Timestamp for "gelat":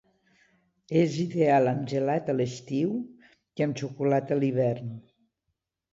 1.91-2.33